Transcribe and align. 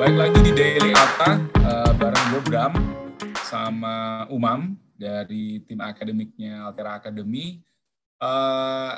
Baik 0.00 0.16
lagi 0.16 0.40
di 0.40 0.52
Daily 0.56 0.96
Alta 0.96 1.36
uh, 1.60 1.92
bareng 2.00 2.24
gue 2.32 2.42
Bram 2.48 2.72
sama 3.44 4.24
Umam 4.32 4.72
dari 4.96 5.60
tim 5.68 5.76
akademiknya 5.76 6.64
Altera 6.64 6.96
Academy. 6.96 7.60
Uh, 8.16 8.96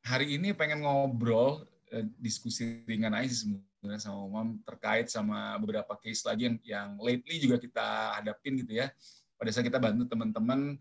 hari 0.00 0.40
ini 0.40 0.56
pengen 0.56 0.88
ngobrol 0.88 1.68
uh, 1.68 2.04
diskusi 2.16 2.80
ringan 2.88 3.12
aja 3.12 3.28
sebenarnya 3.28 4.00
sama 4.00 4.24
Umam 4.24 4.56
terkait 4.64 5.12
sama 5.12 5.60
beberapa 5.60 5.92
case 6.00 6.24
lagi 6.24 6.48
yang, 6.48 6.56
yang 6.64 6.88
lately 7.04 7.36
juga 7.36 7.60
kita 7.60 8.16
hadapin 8.16 8.56
gitu 8.64 8.80
ya. 8.80 8.88
Pada 9.36 9.52
saat 9.52 9.68
kita 9.68 9.76
bantu 9.76 10.08
teman-teman 10.08 10.80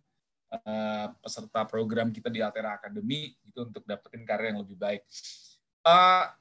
uh, 0.63 1.11
peserta 1.19 1.67
program 1.67 2.15
kita 2.15 2.31
di 2.31 2.39
Altera 2.39 2.79
Academy 2.79 3.35
itu 3.43 3.67
untuk 3.67 3.83
dapetin 3.83 4.23
karir 4.23 4.55
yang 4.55 4.63
lebih 4.63 4.79
baik. 4.79 5.03
Uh, 5.83 6.39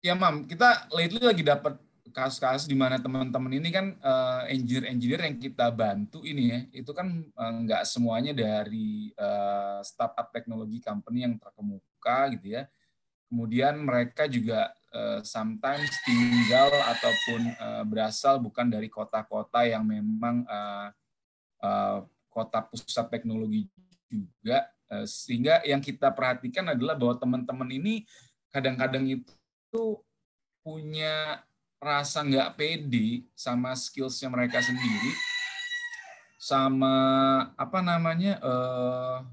ya 0.00 0.16
mam 0.16 0.48
kita 0.48 0.88
lately 0.92 1.20
lagi 1.20 1.44
dapat 1.44 1.76
kasus-kasus 2.10 2.66
di 2.66 2.74
mana 2.74 2.98
teman-teman 2.98 3.52
ini 3.54 3.70
kan 3.70 3.94
uh, 4.02 4.42
engineer-engineer 4.50 5.30
yang 5.30 5.36
kita 5.38 5.70
bantu 5.70 6.26
ini 6.26 6.44
ya 6.50 6.60
itu 6.82 6.90
kan 6.90 7.06
uh, 7.38 7.52
nggak 7.64 7.86
semuanya 7.86 8.34
dari 8.34 9.14
uh, 9.14 9.78
startup 9.86 10.28
teknologi 10.34 10.82
company 10.82 11.24
yang 11.24 11.38
terkemuka 11.38 12.18
gitu 12.36 12.58
ya. 12.60 12.66
Kemudian 13.30 13.78
mereka 13.86 14.26
juga 14.26 14.74
uh, 14.90 15.22
sometimes 15.22 15.94
tinggal 16.02 16.66
ataupun 16.66 17.40
uh, 17.62 17.84
berasal 17.86 18.42
bukan 18.42 18.66
dari 18.66 18.90
kota-kota 18.90 19.62
yang 19.62 19.86
memang 19.86 20.42
uh, 20.50 20.90
uh, 21.62 21.98
kota 22.26 22.58
pusat 22.66 23.06
teknologi 23.06 23.70
juga. 24.10 24.66
Uh, 24.90 25.06
sehingga 25.06 25.62
yang 25.62 25.78
kita 25.78 26.10
perhatikan 26.10 26.74
adalah 26.74 26.98
bahwa 26.98 27.14
teman-teman 27.22 27.70
ini 27.70 28.02
kadang-kadang 28.50 29.06
itu 29.06 29.30
tuh 29.70 30.02
punya 30.60 31.40
rasa 31.80 32.20
nggak 32.20 32.60
pede 32.60 33.24
sama 33.32 33.72
skillsnya 33.72 34.28
mereka 34.28 34.60
sendiri, 34.60 35.12
sama 36.36 36.94
apa 37.56 37.80
namanya 37.80 38.36
uh, 38.44 39.24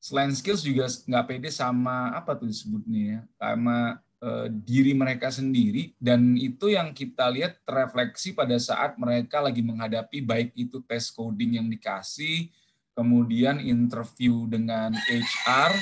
selain 0.00 0.32
skills 0.32 0.64
juga 0.64 0.88
nggak 0.88 1.26
pede 1.28 1.48
sama 1.52 2.16
apa 2.16 2.32
tuh 2.32 2.48
disebutnya 2.48 3.02
ya, 3.04 3.20
sama 3.36 4.00
uh, 4.24 4.48
diri 4.48 4.96
mereka 4.96 5.28
sendiri 5.28 5.92
dan 6.00 6.40
itu 6.40 6.72
yang 6.72 6.96
kita 6.96 7.28
lihat 7.28 7.60
terefleksi 7.68 8.32
pada 8.32 8.56
saat 8.56 8.96
mereka 8.96 9.44
lagi 9.44 9.60
menghadapi 9.60 10.24
baik 10.24 10.56
itu 10.56 10.80
tes 10.88 11.12
coding 11.12 11.60
yang 11.60 11.68
dikasih, 11.68 12.48
kemudian 12.96 13.60
interview 13.60 14.48
dengan 14.48 14.96
HR 14.96 15.72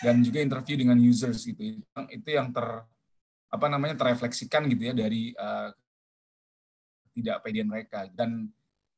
dan 0.00 0.24
juga 0.24 0.40
interview 0.40 0.80
dengan 0.80 0.96
users 0.96 1.44
gitu. 1.44 1.76
Itu 2.08 2.28
yang 2.32 2.50
ter 2.56 2.88
apa 3.52 3.66
namanya 3.68 4.00
terefleksikan 4.00 4.64
gitu 4.72 4.88
ya 4.88 4.94
dari 4.96 5.36
uh, 5.36 5.68
tidak 7.12 7.44
pedian 7.44 7.68
mereka 7.68 8.08
dan 8.16 8.48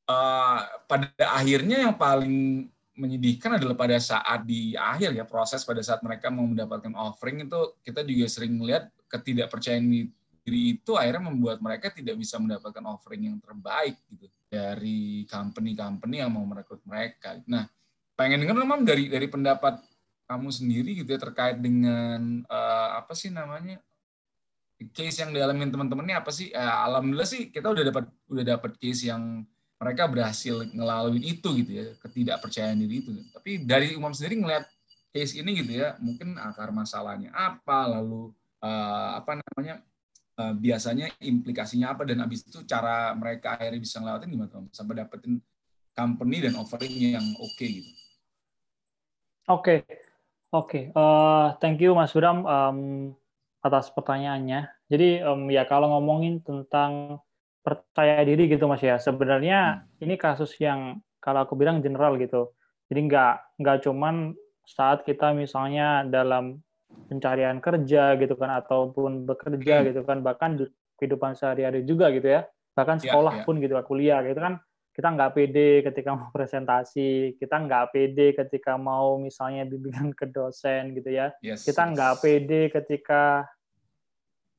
uh, 0.07 0.61
pada 0.87 1.11
akhirnya 1.35 1.91
yang 1.91 1.99
paling 1.99 2.71
menyedihkan 2.95 3.59
adalah 3.59 3.75
pada 3.75 3.99
saat 3.99 4.47
di 4.47 4.79
akhir 4.79 5.19
ya 5.19 5.27
proses 5.27 5.67
pada 5.67 5.83
saat 5.83 5.99
mereka 6.07 6.31
mau 6.31 6.47
mendapatkan 6.47 6.95
offering 6.95 7.43
itu 7.43 7.75
kita 7.83 8.07
juga 8.07 8.27
sering 8.31 8.55
melihat 8.55 8.87
ketidakpercayaan 9.11 9.83
diri 10.45 10.79
itu 10.79 10.93
akhirnya 10.95 11.27
membuat 11.27 11.59
mereka 11.59 11.91
tidak 11.91 12.15
bisa 12.15 12.39
mendapatkan 12.39 12.85
offering 12.87 13.35
yang 13.35 13.39
terbaik 13.43 13.99
gitu 14.07 14.31
dari 14.47 15.27
company-company 15.27 16.23
yang 16.23 16.31
mau 16.31 16.47
merekrut 16.47 16.79
mereka. 16.87 17.43
Nah, 17.51 17.67
pengen 18.15 18.47
dengar 18.47 18.63
memang 18.63 18.87
dari 18.87 19.11
dari 19.11 19.27
pendapat 19.27 19.83
kamu 20.31 20.49
sendiri 20.55 20.91
gitu 21.03 21.11
ya 21.11 21.21
terkait 21.21 21.59
dengan 21.59 22.47
uh, 22.47 23.03
apa 23.03 23.13
sih 23.19 23.35
namanya 23.35 23.83
case 24.93 25.23
yang 25.23 25.31
dialami 25.31 25.71
teman-teman 25.71 26.05
ini 26.07 26.15
apa 26.17 26.31
sih? 26.35 26.51
Eh, 26.51 26.75
alhamdulillah 26.87 27.29
sih 27.29 27.49
kita 27.49 27.71
udah 27.71 27.85
dapat 27.87 28.05
udah 28.31 28.45
dapat 28.45 28.77
case 28.79 29.09
yang 29.09 29.47
mereka 29.79 30.09
berhasil 30.09 30.65
ngelaluin 30.71 31.23
itu 31.23 31.49
gitu 31.61 31.73
ya, 31.75 31.87
ketidakpercayaan 32.01 32.79
diri 32.79 33.05
itu. 33.05 33.11
Tapi 33.35 33.63
dari 33.67 33.93
umum 33.99 34.15
sendiri 34.15 34.41
ngelihat 34.41 34.65
case 35.15 35.39
ini 35.39 35.61
gitu 35.61 35.83
ya, 35.83 35.99
mungkin 36.01 36.39
akar 36.41 36.73
masalahnya 36.73 37.31
apa, 37.35 37.91
lalu 37.91 38.33
uh, 38.65 39.21
apa 39.21 39.39
namanya 39.39 39.85
uh, 40.41 40.55
biasanya 40.57 41.11
implikasinya 41.21 41.95
apa 41.95 42.09
dan 42.09 42.23
habis 42.25 42.43
itu 42.47 42.65
cara 42.65 43.13
mereka 43.15 43.55
akhirnya 43.59 43.81
bisa 43.83 44.01
ngelewatin 44.01 44.31
gimana 44.31 44.51
tuh 44.51 44.67
sampai 44.73 44.95
dapetin 45.05 45.39
company 45.95 46.43
dan 46.43 46.59
offeringnya 46.59 47.21
yang 47.21 47.27
oke 47.39 47.55
okay, 47.55 47.69
gitu. 47.83 47.93
Oke, 49.45 49.53
okay. 49.53 49.79
oke, 50.51 50.69
okay. 50.71 50.83
uh, 50.97 51.53
thank 51.61 51.77
you 51.79 51.93
Mas 51.93 52.17
Bram. 52.17 52.49
Um, 52.49 52.79
atas 53.65 53.89
pertanyaannya. 53.97 54.69
Jadi 54.93 55.25
um, 55.25 55.49
ya 55.49 55.65
kalau 55.65 55.97
ngomongin 55.97 56.45
tentang 56.45 57.25
percaya 57.65 58.21
diri 58.29 58.45
gitu 58.53 58.69
mas 58.69 58.85
ya, 58.85 59.01
sebenarnya 59.01 59.89
hmm. 59.89 60.05
ini 60.05 60.15
kasus 60.21 60.53
yang 60.61 61.01
kalau 61.25 61.49
aku 61.49 61.57
bilang 61.57 61.81
general 61.81 62.21
gitu. 62.21 62.53
Jadi 62.93 63.01
nggak 63.09 63.65
nggak 63.65 63.79
cuman 63.89 64.37
saat 64.69 65.09
kita 65.09 65.33
misalnya 65.33 66.05
dalam 66.05 66.61
pencarian 67.09 67.59
kerja 67.59 68.15
gitu 68.21 68.37
kan 68.37 68.61
ataupun 68.61 69.25
bekerja 69.25 69.81
hmm. 69.81 69.85
gitu 69.91 70.01
kan 70.05 70.21
bahkan 70.21 70.61
di 70.61 70.69
kehidupan 71.01 71.35
sehari-hari 71.35 71.83
juga 71.83 72.09
gitu 72.15 72.39
ya 72.39 72.47
bahkan 72.79 73.03
ya, 73.03 73.11
sekolah 73.11 73.35
ya, 73.35 73.41
ya. 73.43 73.45
pun 73.45 73.55
gitu 73.59 73.75
kuliah 73.83 74.21
gitu 74.23 74.39
kan 74.39 74.63
kita 74.95 75.09
nggak 75.11 75.33
pede 75.35 75.71
ketika 75.83 76.15
mau 76.15 76.31
presentasi, 76.37 77.35
kita 77.37 77.57
nggak 77.67 77.91
pede 77.91 78.27
ketika 78.33 78.79
mau 78.79 79.19
misalnya 79.19 79.67
bimbingan 79.67 80.15
ke 80.15 80.31
dosen 80.31 80.95
gitu 80.95 81.11
ya, 81.11 81.35
yes, 81.43 81.67
kita 81.67 81.83
nggak 81.91 82.15
yes. 82.15 82.21
pede 82.23 82.61
ketika 82.71 83.43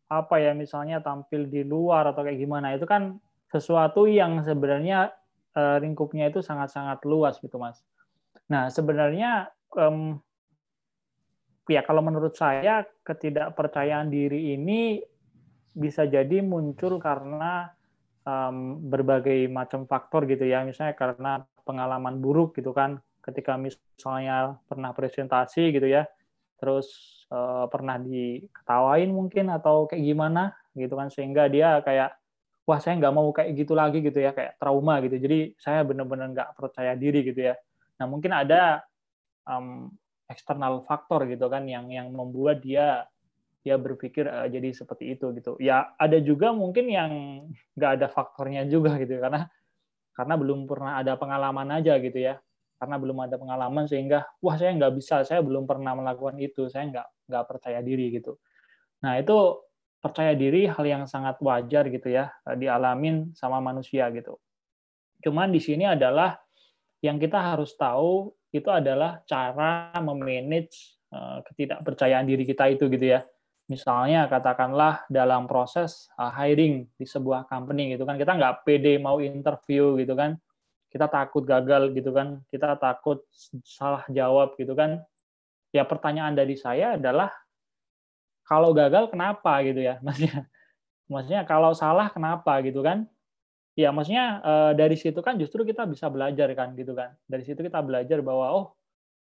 apa 0.05 0.37
ya 0.37 0.53
misalnya 0.53 1.01
tampil 1.01 1.49
di 1.49 1.65
luar 1.65 2.13
atau 2.13 2.21
kayak 2.21 2.37
gimana 2.37 2.77
itu 2.77 2.85
kan 2.85 3.17
sesuatu 3.49 4.05
yang 4.05 4.41
sebenarnya 4.45 5.13
uh, 5.57 5.77
lingkupnya 5.81 6.29
itu 6.29 6.45
sangat-sangat 6.45 7.01
luas 7.07 7.41
gitu 7.41 7.57
mas. 7.57 7.81
Nah 8.51 8.69
sebenarnya 8.69 9.49
um, 9.73 10.19
ya 11.65 11.81
kalau 11.81 12.05
menurut 12.05 12.37
saya 12.37 12.85
ketidakpercayaan 13.01 14.13
diri 14.13 14.53
ini 14.53 15.01
bisa 15.75 16.05
jadi 16.07 16.39
muncul 16.45 17.01
karena 17.01 17.73
um, 18.23 18.79
berbagai 18.85 19.49
macam 19.49 19.89
faktor 19.89 20.29
gitu 20.29 20.45
ya 20.45 20.61
misalnya 20.63 20.95
karena 20.95 21.43
pengalaman 21.65 22.21
buruk 22.21 22.55
gitu 22.55 22.71
kan 22.71 23.01
ketika 23.25 23.57
misalnya 23.57 24.61
pernah 24.69 24.93
presentasi 24.93 25.73
gitu 25.73 25.89
ya 25.89 26.05
terus 26.55 26.87
uh, 27.31 27.67
pernah 27.67 27.99
diketawain 27.99 29.11
mungkin 29.11 29.51
atau 29.51 29.87
kayak 29.89 30.03
gimana 30.03 30.55
gitu 30.75 30.95
kan 30.95 31.07
sehingga 31.11 31.47
dia 31.51 31.79
kayak 31.83 32.15
wah 32.65 32.79
saya 32.81 32.97
nggak 32.97 33.13
mau 33.13 33.29
kayak 33.29 33.53
gitu 33.53 33.77
lagi 33.77 34.01
gitu 34.01 34.19
ya 34.19 34.33
kayak 34.33 34.57
trauma 34.57 34.99
gitu. 35.05 35.15
Jadi 35.21 35.53
saya 35.61 35.85
benar-benar 35.85 36.33
nggak 36.33 36.49
percaya 36.57 36.97
diri 36.97 37.21
gitu 37.21 37.53
ya. 37.53 37.55
Nah 38.01 38.05
mungkin 38.09 38.33
ada 38.33 38.81
um, 39.45 39.93
eksternal 40.25 40.81
faktor 40.89 41.29
gitu 41.29 41.45
kan 41.47 41.69
yang 41.69 41.87
yang 41.93 42.09
membuat 42.09 42.65
dia 42.65 43.05
dia 43.61 43.77
berpikir 43.77 44.25
uh, 44.25 44.49
jadi 44.49 44.73
seperti 44.73 45.13
itu 45.13 45.29
gitu. 45.37 45.57
Ya 45.61 45.93
ada 46.01 46.17
juga 46.17 46.51
mungkin 46.51 46.89
yang 46.89 47.11
nggak 47.77 47.91
ada 48.01 48.07
faktornya 48.09 48.65
juga 48.65 48.97
gitu 48.97 49.21
karena 49.21 49.45
karena 50.15 50.35
belum 50.39 50.65
pernah 50.65 50.97
ada 51.03 51.19
pengalaman 51.19 51.69
aja 51.75 51.99
gitu 51.99 52.17
ya 52.17 52.39
karena 52.75 52.95
belum 52.99 53.17
ada 53.23 53.35
pengalaman 53.39 53.87
sehingga 53.87 54.27
wah 54.43 54.55
saya 54.59 54.75
nggak 54.75 54.93
bisa 54.95 55.23
saya 55.23 55.39
belum 55.39 55.63
pernah 55.63 55.95
melakukan 55.95 56.35
itu 56.39 56.67
saya 56.67 56.91
nggak 56.91 57.07
nggak 57.31 57.43
percaya 57.47 57.79
diri 57.81 58.11
gitu. 58.13 58.37
Nah 59.03 59.17
itu 59.19 59.65
percaya 59.99 60.37
diri 60.37 60.69
hal 60.69 60.85
yang 60.85 61.03
sangat 61.09 61.41
wajar 61.41 61.89
gitu 61.89 62.13
ya 62.13 62.29
dialamin 62.45 63.33
sama 63.33 63.57
manusia 63.57 64.11
gitu. 64.13 64.37
Cuman 65.25 65.49
di 65.49 65.57
sini 65.57 65.89
adalah 65.89 66.37
yang 67.01 67.17
kita 67.17 67.41
harus 67.41 67.73
tahu 67.73 68.29
itu 68.53 68.69
adalah 68.69 69.25
cara 69.25 69.91
memanage 69.99 71.01
eh, 71.09 71.39
ketidakpercayaan 71.49 72.25
diri 72.29 72.43
kita 72.45 72.69
itu 72.69 72.85
gitu 72.91 73.17
ya. 73.17 73.25
Misalnya 73.65 74.29
katakanlah 74.29 75.09
dalam 75.09 75.49
proses 75.49 76.05
eh, 76.21 76.31
hiring 76.31 76.85
di 76.93 77.05
sebuah 77.09 77.49
company 77.49 77.97
gitu 77.97 78.05
kan 78.05 78.21
kita 78.21 78.37
nggak 78.37 78.61
pede 78.61 79.01
mau 79.01 79.17
interview 79.17 79.97
gitu 79.97 80.13
kan 80.13 80.37
kita 80.95 81.11
takut 81.11 81.43
gagal 81.43 81.91
gitu 81.91 82.15
kan, 82.15 82.39
kita 82.47 82.79
takut 82.79 83.27
salah 83.67 84.07
jawab 84.07 84.55
gitu 84.55 84.71
kan. 84.79 85.03
Ya 85.75 85.83
pertanyaan 85.83 86.31
dari 86.31 86.55
saya 86.55 86.95
adalah 86.95 87.35
kalau 88.47 88.71
gagal 88.71 89.11
kenapa 89.11 89.59
gitu 89.67 89.83
ya, 89.83 89.99
maksudnya 90.05 90.47
maksudnya 91.11 91.43
kalau 91.43 91.75
salah 91.75 92.07
kenapa 92.07 92.63
gitu 92.63 92.79
kan? 92.79 93.03
Ya 93.75 93.91
maksudnya 93.91 94.39
eh, 94.39 94.71
dari 94.79 94.95
situ 94.95 95.19
kan 95.19 95.35
justru 95.35 95.67
kita 95.67 95.83
bisa 95.83 96.07
belajar 96.07 96.47
kan 96.55 96.71
gitu 96.79 96.95
kan. 96.95 97.11
Dari 97.27 97.43
situ 97.43 97.59
kita 97.59 97.83
belajar 97.83 98.23
bahwa 98.23 98.55
oh 98.55 98.65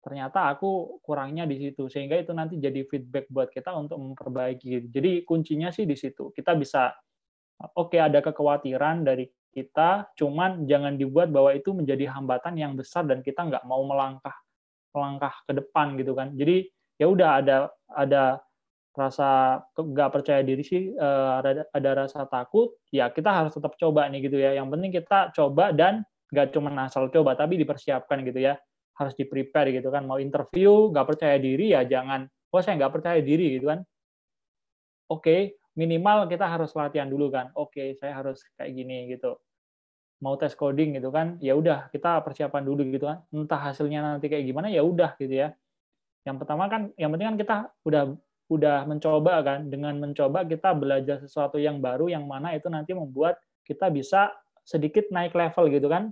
ternyata 0.01 0.49
aku 0.49 0.97
kurangnya 1.05 1.45
di 1.45 1.69
situ 1.69 1.85
sehingga 1.85 2.17
itu 2.17 2.33
nanti 2.33 2.57
jadi 2.57 2.81
feedback 2.81 3.29
buat 3.29 3.53
kita 3.53 3.77
untuk 3.77 4.01
memperbaiki. 4.01 4.89
Jadi 4.89 5.21
kuncinya 5.21 5.69
sih 5.69 5.85
di 5.85 5.93
situ. 5.93 6.33
Kita 6.33 6.57
bisa 6.57 6.89
oke 7.61 7.93
okay, 7.93 8.01
ada 8.01 8.25
kekhawatiran 8.25 9.05
dari 9.05 9.29
kita, 9.51 10.09
cuman 10.15 10.65
jangan 10.69 10.95
dibuat 10.95 11.33
bahwa 11.33 11.51
itu 11.53 11.73
menjadi 11.73 12.11
hambatan 12.13 12.55
yang 12.55 12.73
besar 12.77 13.05
dan 13.05 13.25
kita 13.25 13.45
nggak 13.45 13.65
mau 13.65 13.81
melangkah 13.85 14.33
melangkah 14.93 15.33
ke 15.45 15.53
depan 15.53 15.97
gitu 15.97 16.17
kan. 16.17 16.33
Jadi 16.33 16.69
ya 16.97 17.07
udah 17.07 17.29
ada 17.41 17.57
ada 17.89 18.23
rasa 18.97 19.61
nggak 19.77 20.09
percaya 20.11 20.41
diri 20.43 20.59
sih 20.65 20.91
uh, 20.97 21.39
ada, 21.39 21.63
ada 21.71 21.89
rasa 22.03 22.27
takut 22.27 22.75
ya 22.91 23.07
kita 23.13 23.31
harus 23.31 23.53
tetap 23.55 23.77
coba 23.77 24.09
nih 24.09 24.27
gitu 24.29 24.37
ya. 24.41 24.57
Yang 24.57 24.67
penting 24.73 24.91
kita 24.91 25.19
coba 25.33 25.71
dan 25.71 26.01
nggak 26.29 26.53
cuma 26.53 26.69
asal 26.85 27.09
coba 27.09 27.37
tapi 27.37 27.57
dipersiapkan 27.61 28.25
gitu 28.25 28.41
ya. 28.41 28.57
Harus 28.97 29.15
di 29.15 29.23
prepare 29.29 29.71
gitu 29.71 29.89
kan. 29.93 30.03
Mau 30.09 30.17
interview 30.17 30.89
nggak 30.91 31.05
percaya 31.15 31.37
diri 31.37 31.71
ya 31.73 31.85
jangan 31.85 32.25
oh 32.49 32.61
saya 32.61 32.81
nggak 32.81 32.93
percaya 32.93 33.19
diri 33.21 33.61
gitu 33.61 33.69
kan. 33.69 33.79
Oke 35.09 35.57
minimal 35.79 36.27
kita 36.27 36.43
harus 36.43 36.75
latihan 36.75 37.07
dulu 37.07 37.31
kan. 37.31 37.55
Oke 37.55 37.79
okay, 37.79 37.87
saya 37.95 38.19
harus 38.19 38.43
kayak 38.59 38.75
gini 38.75 39.07
gitu. 39.15 39.39
Mau 40.19 40.35
tes 40.35 40.51
coding 40.51 40.99
gitu 40.99 41.15
kan 41.15 41.39
ya 41.39 41.55
udah 41.55 41.87
kita 41.95 42.19
persiapan 42.19 42.67
dulu 42.67 42.83
gitu 42.91 43.07
kan. 43.07 43.23
Entah 43.31 43.71
hasilnya 43.71 44.03
nanti 44.03 44.27
kayak 44.27 44.43
gimana 44.43 44.67
ya 44.67 44.83
udah 44.83 45.15
gitu 45.15 45.31
ya. 45.31 45.55
Yang 46.27 46.43
pertama 46.43 46.67
kan 46.67 46.91
yang 46.99 47.15
penting 47.15 47.27
kan 47.31 47.37
kita 47.39 47.55
udah 47.87 48.03
udah 48.51 48.77
mencoba 48.83 49.33
kan. 49.39 49.59
Dengan 49.71 49.95
mencoba 49.95 50.43
kita 50.43 50.75
belajar 50.75 51.23
sesuatu 51.23 51.55
yang 51.55 51.79
baru 51.79 52.11
yang 52.11 52.27
mana 52.27 52.51
itu 52.51 52.67
nanti 52.67 52.91
membuat 52.91 53.39
kita 53.63 53.87
bisa 53.87 54.35
sedikit 54.67 55.07
naik 55.15 55.31
level 55.31 55.71
gitu 55.71 55.87
kan. 55.87 56.11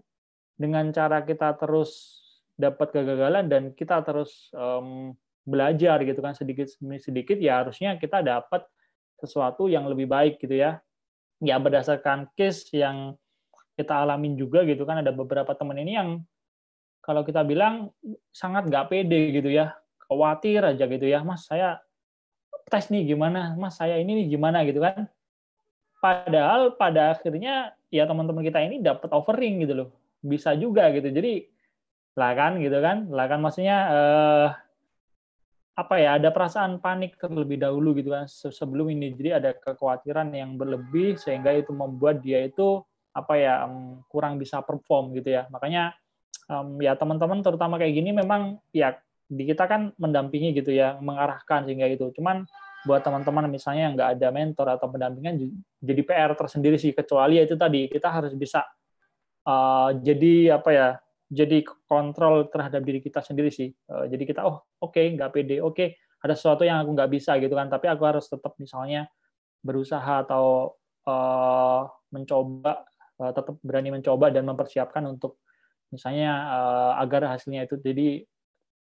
Dengan 0.56 0.88
cara 0.96 1.28
kita 1.28 1.60
terus 1.60 2.24
dapat 2.58 2.90
kegagalan 2.90 3.46
dan 3.52 3.64
kita 3.75 4.02
terus 4.02 4.50
um, 4.56 5.14
belajar 5.48 6.02
gitu 6.04 6.19
kan 6.19 6.36
sedikit 6.36 6.68
demi 6.81 7.00
sedikit 7.00 7.38
ya 7.40 7.64
harusnya 7.64 7.96
kita 7.96 8.19
dapat 8.19 8.66
sesuatu 9.18 9.68
yang 9.68 9.86
lebih 9.90 10.08
baik 10.10 10.40
gitu 10.42 10.58
ya. 10.58 10.81
Ya 11.42 11.62
berdasarkan 11.62 12.34
case 12.34 12.74
yang 12.74 13.14
kita 13.78 13.94
alamin 13.94 14.34
juga 14.34 14.66
gitu 14.66 14.86
kan 14.90 15.06
ada 15.06 15.14
beberapa 15.14 15.54
teman 15.54 15.78
ini 15.78 15.94
yang 15.94 16.10
kalau 17.06 17.22
kita 17.22 17.46
bilang 17.46 17.94
sangat 18.34 18.66
nggak 18.66 18.90
pede 18.90 19.38
gitu 19.38 19.54
ya 19.54 19.78
khawatir 20.10 20.66
aja 20.66 20.90
gitu 20.90 21.06
ya 21.06 21.22
mas 21.22 21.46
saya 21.46 21.78
tes 22.68 22.92
nih 22.92 23.16
gimana? 23.16 23.56
Mas 23.56 23.80
saya 23.80 23.98
ini 23.98 24.24
nih 24.24 24.38
gimana? 24.38 24.64
gitu 24.68 24.84
kan. 24.84 25.08
Padahal 25.98 26.75
pada 26.78 27.16
akhirnya 27.16 27.74
ya 27.90 28.06
teman-teman 28.06 28.44
kita 28.46 28.60
ini 28.62 28.84
dapat 28.84 29.10
offering 29.16 29.64
gitu 29.64 29.74
loh. 29.74 29.90
Bisa 30.22 30.54
juga 30.54 30.92
gitu. 30.94 31.10
Jadi 31.10 31.48
lah 32.19 32.31
kan 32.36 32.60
gitu 32.60 32.78
kan. 32.84 33.08
Lah 33.10 33.25
kan 33.31 33.40
maksudnya 33.40 33.78
eh, 33.90 34.48
apa 35.78 36.02
ya 36.02 36.18
ada 36.18 36.34
perasaan 36.34 36.82
panik 36.82 37.22
terlebih 37.22 37.62
dahulu 37.62 37.94
gitu 37.94 38.10
kan 38.10 38.26
sebelum 38.28 38.90
ini. 38.90 39.14
Jadi 39.14 39.30
ada 39.30 39.54
kekhawatiran 39.54 40.34
yang 40.34 40.58
berlebih 40.58 41.22
sehingga 41.22 41.54
itu 41.54 41.70
membuat 41.70 42.26
dia 42.26 42.42
itu 42.50 42.82
apa 43.14 43.34
ya 43.38 43.70
kurang 44.10 44.42
bisa 44.42 44.66
perform 44.66 45.14
gitu 45.14 45.38
ya. 45.38 45.46
Makanya 45.54 45.94
ya 46.82 46.98
teman-teman 46.98 47.46
terutama 47.46 47.78
kayak 47.78 47.94
gini 47.94 48.10
memang 48.10 48.58
ya 48.74 48.98
di 49.30 49.46
kita 49.46 49.70
kan 49.70 49.94
mendampingi 50.02 50.58
gitu 50.58 50.74
ya 50.74 50.98
mengarahkan 50.98 51.70
sehingga 51.70 51.86
itu 51.92 52.10
cuman 52.16 52.48
buat 52.88 53.04
teman-teman 53.04 53.52
misalnya 53.52 53.92
yang 53.92 53.94
nggak 54.00 54.10
ada 54.18 54.28
mentor 54.32 54.68
atau 54.80 54.88
pendampingan 54.90 55.36
jadi 55.78 56.02
PR 56.02 56.34
tersendiri 56.34 56.82
sih. 56.82 56.90
Kecuali 56.90 57.38
ya 57.38 57.46
itu 57.46 57.54
tadi 57.54 57.86
kita 57.86 58.10
harus 58.10 58.34
bisa 58.34 58.66
uh, 59.46 59.94
jadi 59.94 60.58
apa 60.58 60.70
ya 60.74 60.88
jadi 61.28 61.64
kontrol 61.86 62.48
terhadap 62.48 62.82
diri 62.88 63.04
kita 63.04 63.20
sendiri 63.20 63.52
sih. 63.52 63.72
Uh, 63.92 64.08
jadi 64.08 64.24
kita 64.24 64.42
oh 64.48 64.64
oke 64.80 64.96
okay, 64.96 65.12
nggak 65.16 65.32
pede, 65.36 65.60
oke 65.60 65.76
okay, 65.76 65.88
ada 66.24 66.34
sesuatu 66.34 66.64
yang 66.64 66.82
aku 66.82 66.96
nggak 66.96 67.12
bisa 67.12 67.36
gitu 67.38 67.54
kan, 67.54 67.68
tapi 67.68 67.92
aku 67.92 68.04
harus 68.08 68.26
tetap 68.32 68.56
misalnya 68.58 69.06
berusaha 69.62 70.24
atau 70.24 70.76
uh, 71.06 71.84
mencoba, 72.16 72.88
uh, 73.20 73.32
tetap 73.36 73.60
berani 73.60 73.92
mencoba 73.92 74.32
dan 74.32 74.48
mempersiapkan 74.48 75.04
untuk 75.06 75.44
misalnya 75.92 76.32
uh, 76.48 76.92
agar 77.04 77.32
hasilnya 77.32 77.68
itu 77.68 77.80
jadi 77.80 78.24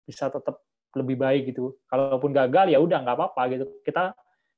bisa 0.07 0.31
tetap 0.31 0.63
lebih 0.93 1.17
baik 1.17 1.55
gitu. 1.55 1.79
Kalaupun 1.89 2.35
gagal 2.35 2.75
ya 2.75 2.79
udah 2.83 3.01
nggak 3.01 3.17
apa-apa 3.17 3.43
gitu. 3.55 3.65
Kita 3.87 4.13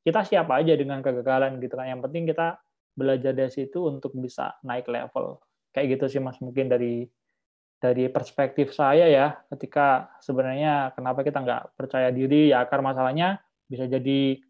kita 0.05 0.21
siap 0.27 0.51
aja 0.53 0.75
dengan 0.77 1.01
kegagalan 1.01 1.61
gitu 1.63 1.75
kan. 1.79 1.89
Yang 1.89 2.01
penting 2.11 2.25
kita 2.29 2.59
belajar 2.95 3.33
dari 3.33 3.53
situ 3.53 3.87
untuk 3.87 4.13
bisa 4.19 4.55
naik 4.67 4.91
level. 4.91 5.41
Kayak 5.75 5.99
gitu 5.99 6.05
sih 6.19 6.21
Mas 6.23 6.39
mungkin 6.43 6.71
dari 6.71 7.07
dari 7.85 8.09
perspektif 8.09 8.73
saya 8.73 9.05
ya, 9.05 9.37
ketika 9.53 10.17
sebenarnya 10.25 10.97
kenapa 10.97 11.21
kita 11.21 11.45
nggak 11.45 11.77
percaya 11.77 12.09
diri, 12.09 12.49
ya 12.49 12.65
akar 12.65 12.81
masalahnya 12.81 13.45
bisa 13.69 13.85
jadi 13.85 14.41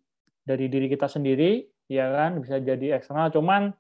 dari 0.46 0.70
diri 0.70 0.86
kita 0.86 1.10
sendiri, 1.10 1.66
ya 1.90 2.14
kan, 2.14 2.38
bisa 2.38 2.62
jadi 2.62 2.94
eksternal. 2.94 3.34
Cuman 3.34 3.74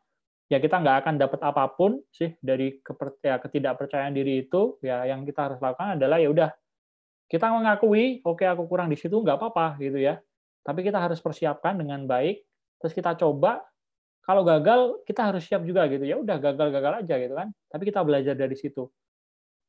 ya 0.50 0.58
kita 0.58 0.82
nggak 0.82 1.06
akan 1.06 1.14
dapat 1.22 1.40
apa 1.46 1.70
pun 1.70 2.02
sih 2.10 2.34
dari 2.42 2.82
ya, 3.22 3.38
ketidakpercayaan 3.38 4.10
diri 4.10 4.42
itu. 4.42 4.74
Ya 4.82 5.06
yang 5.06 5.22
kita 5.22 5.46
harus 5.46 5.62
lakukan 5.62 6.02
adalah 6.02 6.18
ya 6.18 6.34
udah 6.34 6.50
kita 7.30 7.46
mengakui, 7.54 8.26
oke 8.26 8.42
okay, 8.42 8.50
aku 8.50 8.66
kurang 8.66 8.90
di 8.90 8.98
situ 8.98 9.14
nggak 9.14 9.38
apa-apa 9.38 9.78
gitu 9.78 10.02
ya. 10.02 10.18
Tapi 10.66 10.82
kita 10.82 10.98
harus 10.98 11.22
persiapkan 11.22 11.78
dengan 11.78 12.10
baik, 12.10 12.42
terus 12.82 12.90
kita 12.90 13.14
coba. 13.14 13.62
Kalau 14.24 14.40
gagal, 14.40 15.04
kita 15.04 15.20
harus 15.20 15.44
siap 15.44 15.68
juga 15.68 15.84
gitu 15.84 16.00
ya. 16.00 16.16
Udah 16.16 16.40
gagal-gagal 16.40 17.04
aja 17.04 17.14
gitu 17.20 17.36
kan. 17.36 17.52
Tapi 17.68 17.92
kita 17.92 18.00
belajar 18.00 18.32
dari 18.32 18.56
situ 18.56 18.88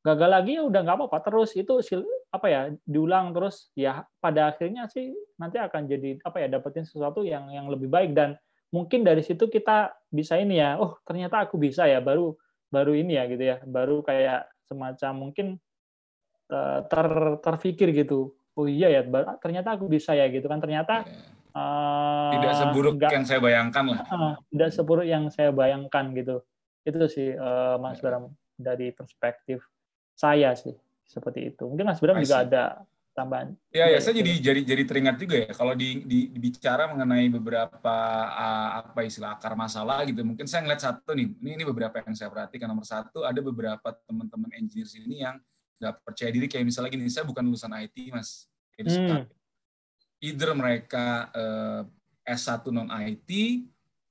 gagal 0.06 0.30
lagi 0.30 0.52
ya 0.54 0.62
udah 0.62 0.86
nggak 0.86 0.98
apa-apa 1.02 1.18
terus 1.26 1.58
itu 1.58 1.82
apa 2.30 2.46
ya 2.46 2.62
diulang 2.86 3.34
terus. 3.34 3.74
Ya 3.74 4.06
pada 4.22 4.54
akhirnya 4.54 4.86
sih 4.86 5.18
nanti 5.42 5.58
akan 5.58 5.90
jadi 5.90 6.22
apa 6.22 6.46
ya 6.46 6.48
dapetin 6.54 6.86
sesuatu 6.86 7.26
yang 7.26 7.50
yang 7.50 7.66
lebih 7.66 7.90
baik. 7.90 8.14
Dan 8.14 8.38
mungkin 8.70 9.02
dari 9.02 9.26
situ 9.26 9.50
kita 9.50 9.98
bisa 10.14 10.38
ini 10.38 10.62
ya 10.62 10.78
oh 10.78 11.02
ternyata 11.02 11.42
aku 11.50 11.58
bisa 11.58 11.90
ya 11.90 11.98
baru 12.06 12.38
baru 12.70 12.94
ini 12.94 13.18
ya 13.18 13.26
gitu 13.26 13.44
ya. 13.50 13.58
Baru 13.66 14.06
kayak 14.06 14.46
semacam 14.70 15.12
mungkin 15.18 15.48
ter 16.86 17.08
terpikir 17.42 17.90
gitu. 17.98 18.38
Oh 18.54 18.70
iya 18.70 18.94
ya 18.94 19.02
ternyata 19.42 19.74
aku 19.74 19.90
bisa 19.90 20.14
ya 20.14 20.30
gitu 20.30 20.46
kan. 20.46 20.62
Ternyata 20.62 21.02
uh, 21.58 22.32
tidak 22.38 22.54
seburuk 22.62 22.94
enggak, 23.02 23.12
yang 23.12 23.26
saya 23.26 23.40
bayangkan 23.42 23.86
lah. 23.90 24.00
Uh, 24.06 24.34
tidak 24.54 24.70
seburuk 24.70 25.08
yang 25.10 25.24
saya 25.34 25.50
bayangkan 25.50 26.14
gitu. 26.14 26.46
Itu 26.86 27.10
sih 27.10 27.34
uh, 27.34 27.82
Mas 27.82 27.98
ya. 28.00 28.14
Bram 28.14 28.30
dari 28.56 28.94
perspektif 28.94 29.66
saya 30.16 30.56
sih 30.56 30.74
seperti 31.06 31.54
itu. 31.54 31.64
Mungkin 31.68 31.86
Mas 31.86 32.02
Bram 32.02 32.18
juga 32.18 32.42
ada 32.42 32.64
tambahan. 33.16 33.56
Ya, 33.72 33.88
ya, 33.88 34.00
saya 34.04 34.20
jadi 34.20 34.44
jadi 34.44 34.62
jadi 34.76 34.84
teringat 34.84 35.16
juga 35.16 35.36
ya 35.48 35.52
kalau 35.56 35.72
di, 35.72 36.04
di, 36.04 36.28
dibicara 36.28 36.92
mengenai 36.92 37.32
beberapa 37.32 37.98
uh, 38.36 38.84
apa 38.84 39.08
istilah 39.08 39.40
akar 39.40 39.56
masalah 39.56 40.04
gitu. 40.04 40.20
Mungkin 40.24 40.44
saya 40.48 40.68
ngeliat 40.68 40.82
satu 40.84 41.16
nih. 41.16 41.32
Ini 41.40 41.50
ini 41.56 41.64
beberapa 41.64 42.04
yang 42.04 42.16
saya 42.16 42.28
perhatikan. 42.28 42.68
Nomor 42.68 42.84
satu 42.84 43.24
ada 43.24 43.40
beberapa 43.40 43.96
teman-teman 44.04 44.52
engineer 44.60 44.88
sini 44.92 45.24
yang 45.24 45.40
nggak 45.80 46.04
percaya 46.04 46.30
diri 46.32 46.48
kayak 46.52 46.68
misalnya 46.68 46.92
gini. 46.92 47.08
Saya 47.08 47.24
bukan 47.24 47.48
lulusan 47.48 47.72
IT 47.72 47.96
mas. 48.12 48.52
Hmm. 48.76 49.24
Either 50.20 50.52
mereka 50.52 51.32
uh, 51.32 51.82
eh, 52.28 52.36
S1 52.36 52.68
non 52.76 52.92
IT 52.92 53.32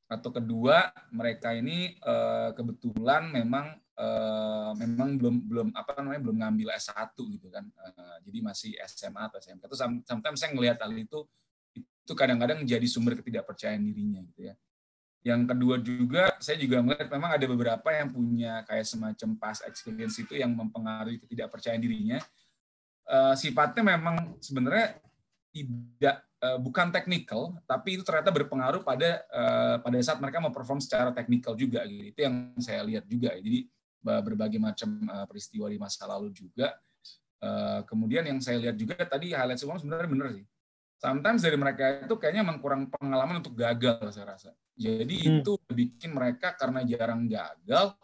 atau 0.08 0.30
kedua 0.32 0.92
mereka 1.12 1.52
ini 1.52 1.96
uh, 2.00 2.56
kebetulan 2.56 3.28
memang 3.28 3.76
uh, 3.98 4.72
memang 4.78 5.18
belum 5.18 5.36
belum 5.46 5.68
apa 5.74 6.02
namanya 6.02 6.20
belum 6.22 6.36
ngambil 6.42 6.68
S1 6.74 7.14
gitu 7.14 7.48
kan. 7.50 7.64
Uh, 7.78 8.18
jadi 8.26 8.38
masih 8.42 8.70
SMA 8.90 9.22
atau 9.22 9.38
SMK. 9.38 9.62
Itu 9.70 9.78
sometimes 9.78 10.38
saya 10.38 10.50
ngelihat 10.54 10.82
hal 10.82 10.92
itu 10.94 11.26
itu 11.74 12.12
kadang-kadang 12.12 12.62
jadi 12.68 12.84
sumber 12.84 13.16
ketidakpercayaan 13.18 13.80
dirinya 13.80 14.20
gitu 14.34 14.52
ya. 14.52 14.54
Yang 15.24 15.56
kedua 15.56 15.76
juga 15.80 16.24
saya 16.36 16.60
juga 16.60 16.84
melihat 16.84 17.08
memang 17.08 17.32
ada 17.32 17.46
beberapa 17.48 17.88
yang 17.96 18.12
punya 18.12 18.60
kayak 18.68 18.84
semacam 18.84 19.40
past 19.40 19.64
experience 19.64 20.20
itu 20.20 20.36
yang 20.36 20.52
mempengaruhi 20.52 21.16
ketidakpercayaan 21.24 21.80
dirinya. 21.80 22.20
Uh, 23.04 23.32
sifatnya 23.36 23.96
memang 23.96 24.36
sebenarnya 24.40 25.00
tidak 25.54 26.24
bukan 26.60 26.92
teknikal, 26.92 27.56
tapi 27.64 27.96
itu 27.96 28.04
ternyata 28.04 28.28
berpengaruh 28.28 28.84
pada 28.84 29.24
pada 29.80 29.96
saat 30.04 30.20
mereka 30.20 30.44
mau 30.44 30.52
perform 30.52 30.76
secara 30.76 31.08
teknikal 31.08 31.56
juga 31.56 31.80
gitu. 31.88 32.04
Itu 32.12 32.20
yang 32.20 32.52
saya 32.60 32.84
lihat 32.84 33.08
juga. 33.08 33.32
Jadi 33.32 33.64
berbagai 34.04 34.60
macam 34.60 35.00
uh, 35.08 35.24
peristiwa 35.24 35.66
di 35.72 35.80
masa 35.80 36.04
lalu 36.04 36.30
juga. 36.30 36.76
Uh, 37.40 37.84
kemudian 37.88 38.24
yang 38.24 38.40
saya 38.40 38.60
lihat 38.60 38.76
juga 38.76 38.96
tadi 39.04 39.32
highlight 39.32 39.60
semua 39.60 39.80
sebenarnya 39.80 40.08
benar 40.12 40.28
sih. 40.36 40.44
Sometimes 41.00 41.40
dari 41.44 41.58
mereka 41.60 42.04
itu 42.04 42.14
kayaknya 42.16 42.40
memang 42.44 42.60
kurang 42.60 42.82
pengalaman 42.88 43.40
untuk 43.40 43.56
gagal 43.56 44.12
saya 44.12 44.36
rasa. 44.36 44.50
Jadi 44.76 45.16
hmm. 45.20 45.34
itu 45.40 45.52
bikin 45.68 46.16
mereka 46.16 46.56
karena 46.56 46.80
jarang 46.84 47.28
gagal 47.28 47.96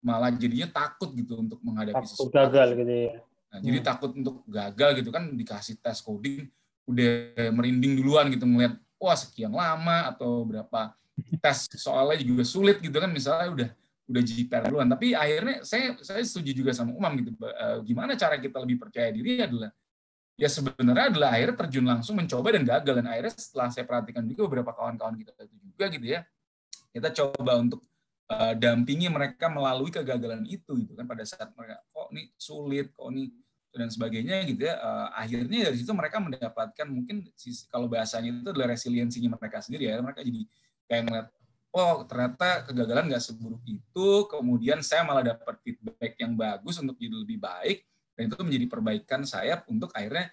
malah 0.00 0.32
jadinya 0.32 0.68
takut 0.72 1.12
gitu 1.12 1.36
untuk 1.36 1.60
menghadapi 1.60 2.00
takut 2.00 2.08
sesuatu. 2.08 2.32
gagal 2.32 2.68
gitu 2.80 2.92
ya. 2.92 3.12
Nah, 3.50 3.58
hmm. 3.58 3.66
jadi 3.68 3.78
takut 3.84 4.10
untuk 4.16 4.36
gagal 4.48 4.90
gitu 5.02 5.10
kan 5.12 5.24
dikasih 5.36 5.76
tes 5.82 6.00
coding 6.00 6.48
udah 6.88 7.12
merinding 7.54 8.00
duluan 8.00 8.26
gitu 8.32 8.48
melihat 8.48 8.74
wah 8.96 9.14
sekian 9.14 9.52
lama 9.52 10.10
atau 10.10 10.42
berapa 10.48 10.96
tes 11.44 11.68
soalnya 11.76 12.18
juga 12.24 12.42
sulit 12.42 12.80
gitu 12.80 12.96
kan 12.96 13.10
misalnya 13.12 13.48
udah 13.52 13.68
udah 14.10 14.22
JPR 14.26 14.62
duluan. 14.66 14.90
Tapi 14.90 15.14
akhirnya 15.14 15.62
saya 15.62 15.94
saya 16.02 16.22
setuju 16.26 16.50
juga 16.50 16.70
sama 16.74 16.90
Umam 16.92 17.14
gitu. 17.22 17.30
Uh, 17.38 17.78
gimana 17.86 18.18
cara 18.18 18.36
kita 18.36 18.58
lebih 18.58 18.82
percaya 18.82 19.14
diri 19.14 19.38
adalah 19.38 19.70
ya 20.34 20.48
sebenarnya 20.48 21.14
adalah 21.14 21.30
akhirnya 21.36 21.56
terjun 21.66 21.86
langsung 21.86 22.16
mencoba 22.18 22.48
dan 22.50 22.64
gagal 22.64 22.94
dan 22.98 23.06
akhirnya 23.06 23.32
setelah 23.36 23.68
saya 23.70 23.84
perhatikan 23.84 24.24
juga 24.24 24.48
beberapa 24.48 24.72
kawan-kawan 24.72 25.20
kita 25.20 25.36
itu 25.44 25.56
juga 25.60 25.84
gitu 25.92 26.06
ya 26.16 26.20
kita 26.96 27.08
coba 27.12 27.60
untuk 27.60 27.84
uh, 28.32 28.56
dampingi 28.56 29.12
mereka 29.12 29.52
melalui 29.52 29.92
kegagalan 29.92 30.48
itu 30.48 30.80
gitu 30.80 30.96
kan 30.96 31.04
pada 31.04 31.28
saat 31.28 31.52
mereka 31.52 31.84
kok 31.92 32.08
ini 32.16 32.32
sulit 32.40 32.88
kok 32.96 33.12
ini 33.12 33.28
dan 33.70 33.86
sebagainya 33.90 34.42
gitu 34.50 34.66
ya. 34.66 34.74
Uh, 34.82 35.08
akhirnya 35.14 35.70
dari 35.70 35.76
situ 35.78 35.92
mereka 35.94 36.18
mendapatkan 36.18 36.86
mungkin 36.90 37.22
kalau 37.70 37.86
bahasanya 37.86 38.42
itu 38.42 38.50
adalah 38.50 38.74
resiliensinya 38.74 39.38
mereka 39.38 39.62
sendiri 39.62 39.94
ya. 39.94 40.02
Mereka 40.02 40.20
jadi 40.26 40.42
kayak 40.90 41.02
ngeliat, 41.06 41.28
oh 41.70 42.02
ternyata 42.06 42.66
kegagalan 42.66 43.10
nggak 43.10 43.22
seburuk 43.22 43.62
itu. 43.66 44.08
Kemudian 44.30 44.82
saya 44.82 45.02
malah 45.06 45.22
dapat 45.22 45.58
feedback 45.62 46.14
yang 46.18 46.34
bagus 46.34 46.78
untuk 46.78 46.98
jadi 46.98 47.14
lebih 47.14 47.38
baik 47.38 47.86
dan 48.14 48.28
itu 48.28 48.36
menjadi 48.42 48.66
perbaikan 48.68 49.22
saya 49.24 49.62
untuk 49.70 49.90
akhirnya 49.96 50.28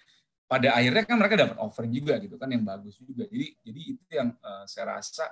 pada 0.47 0.75
akhirnya 0.79 1.03
kan 1.03 1.15
mereka 1.19 1.35
dapat 1.35 1.57
offering 1.59 1.91
juga 1.91 2.15
gitu 2.19 2.35
kan 2.39 2.49
yang 2.49 2.63
bagus 2.63 2.97
juga. 2.99 3.27
Jadi 3.27 3.47
jadi 3.63 3.79
itu 3.95 4.03
yang 4.11 4.29
uh, 4.39 4.63
saya 4.65 4.97
rasa 4.99 5.27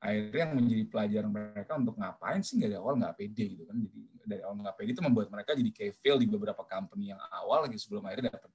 akhirnya 0.00 0.48
yang 0.48 0.52
menjadi 0.56 0.84
pelajaran 0.88 1.28
mereka 1.28 1.72
untuk 1.76 1.94
ngapain 2.00 2.40
sih 2.40 2.56
dari 2.56 2.72
awal 2.72 2.96
nggak 2.96 3.20
pede 3.20 3.44
gitu 3.52 3.68
kan 3.68 3.76
jadi 3.76 4.00
dari 4.24 4.42
awal 4.48 4.56
nggak 4.64 4.76
pede 4.80 4.90
itu 4.96 5.02
membuat 5.04 5.28
mereka 5.28 5.52
jadi 5.52 5.70
kayak 5.76 5.94
fail 6.00 6.16
di 6.16 6.24
beberapa 6.24 6.64
company 6.64 7.12
yang 7.12 7.20
awal 7.28 7.68
gitu 7.68 7.84
sebelum 7.84 8.08
akhirnya 8.08 8.32
dapat 8.32 8.50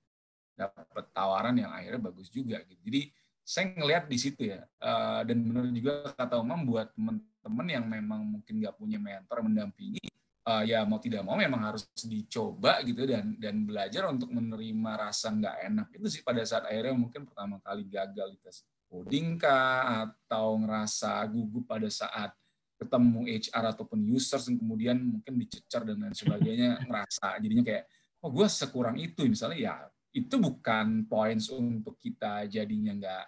dapat 0.57 1.05
tawaran 1.13 1.53
yang 1.53 1.69
akhirnya 1.69 2.01
bagus 2.01 2.33
juga 2.33 2.65
gitu 2.65 2.81
jadi 2.81 3.01
saya 3.45 3.69
ngelihat 3.77 4.09
di 4.09 4.17
situ 4.17 4.41
ya 4.49 4.65
uh, 4.81 5.21
dan 5.21 5.37
benar 5.45 5.69
juga 5.69 6.09
kata 6.17 6.41
Umam 6.41 6.65
buat 6.65 6.89
teman-teman 6.97 7.67
yang 7.69 7.85
memang 7.85 8.21
mungkin 8.25 8.57
nggak 8.57 8.73
punya 8.73 8.97
mentor 8.97 9.45
mendampingi 9.45 10.01
uh, 10.49 10.65
ya 10.65 10.81
mau 10.81 10.97
tidak 10.97 11.21
mau 11.21 11.37
memang 11.37 11.61
harus 11.61 11.85
dicoba 12.01 12.81
gitu 12.81 13.05
dan 13.05 13.37
dan 13.37 13.61
belajar 13.61 14.09
untuk 14.09 14.33
menerima 14.33 14.91
rasa 14.97 15.29
nggak 15.29 15.55
enak 15.61 15.87
itu 15.93 16.07
sih 16.09 16.21
pada 16.25 16.41
saat 16.41 16.65
akhirnya 16.65 16.97
mungkin 16.97 17.21
pertama 17.29 17.61
kali 17.61 17.85
gagal 17.85 18.33
di 18.33 18.39
tes 18.41 18.65
coding 18.89 19.37
kah 19.37 20.09
atau 20.09 20.57
ngerasa 20.65 21.21
gugup 21.29 21.69
pada 21.69 21.85
saat 21.85 22.33
ketemu 22.75 23.29
HR 23.29 23.77
ataupun 23.77 23.99
users 24.03 24.51
yang 24.51 24.57
kemudian 24.59 24.97
mungkin 24.99 25.33
dicecer 25.39 25.85
dan 25.85 26.01
lain 26.01 26.17
sebagainya 26.17 26.79
ngerasa 26.89 27.39
jadinya 27.39 27.63
kayak 27.63 27.85
oh 28.25 28.31
gue 28.33 28.47
sekurang 28.49 28.97
itu. 28.97 29.21
Misalnya 29.29 29.57
ya 29.61 29.75
itu 30.15 30.35
bukan 30.39 31.05
points 31.05 31.51
untuk 31.51 31.99
kita 31.99 32.47
jadinya 32.47 32.95
nggak 32.95 33.25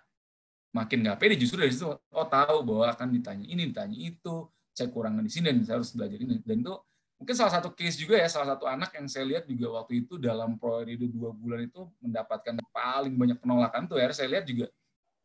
makin 0.77 1.01
nggak 1.01 1.17
pede 1.17 1.35
justru 1.41 1.57
dari 1.65 1.73
situ 1.73 1.89
oh 1.89 2.27
tahu 2.29 2.61
bahwa 2.61 2.85
akan 2.93 3.07
ditanya 3.17 3.45
ini 3.49 3.73
ditanya 3.73 3.97
itu 3.97 4.45
saya 4.77 4.93
kurang 4.93 5.17
di 5.25 5.31
sini 5.33 5.49
dan 5.49 5.65
saya 5.65 5.75
harus 5.81 5.91
belajar 5.97 6.17
ini 6.21 6.37
dan 6.45 6.61
itu 6.61 6.73
mungkin 7.17 7.33
salah 7.33 7.53
satu 7.57 7.73
case 7.73 7.97
juga 7.97 8.21
ya 8.21 8.29
salah 8.29 8.53
satu 8.53 8.69
anak 8.69 8.93
yang 8.93 9.09
saya 9.09 9.25
lihat 9.25 9.49
juga 9.49 9.81
waktu 9.81 10.05
itu 10.05 10.21
dalam 10.21 10.61
periode 10.61 11.09
dua 11.09 11.33
bulan 11.33 11.65
itu 11.65 11.81
mendapatkan 11.97 12.53
paling 12.69 13.13
banyak 13.17 13.37
penolakan 13.41 13.89
tuh 13.89 13.97
ya 13.97 14.13
saya 14.13 14.37
lihat 14.37 14.45
juga 14.45 14.69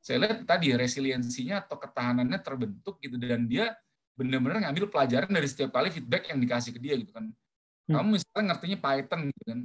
saya 0.02 0.18
lihat 0.26 0.48
tadi 0.48 0.74
resiliensinya 0.74 1.62
atau 1.62 1.78
ketahanannya 1.78 2.40
terbentuk 2.42 2.98
gitu 2.98 3.20
dan 3.20 3.46
dia 3.46 3.76
benar-benar 4.18 4.68
ngambil 4.68 4.90
pelajaran 4.90 5.30
dari 5.30 5.48
setiap 5.48 5.72
kali 5.72 5.88
feedback 5.88 6.28
yang 6.28 6.38
dikasih 6.42 6.70
ke 6.74 6.80
dia 6.82 6.94
gitu 6.98 7.14
kan. 7.14 7.30
Hmm. 7.88 7.94
Kamu 7.96 8.08
misalnya 8.18 8.44
ngertinya 8.52 8.78
Python 8.78 9.20
gitu 9.30 9.42
kan, 9.46 9.60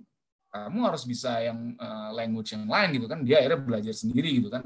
kamu 0.48 0.80
harus 0.88 1.04
bisa 1.04 1.32
yang 1.44 1.76
uh, 1.78 2.10
language 2.16 2.50
yang 2.56 2.66
lain 2.66 2.90
gitu 2.96 3.08
kan. 3.10 3.20
Dia 3.26 3.36
akhirnya 3.44 3.60
belajar 3.62 3.94
sendiri 3.94 4.30
gitu 4.40 4.50
kan, 4.50 4.64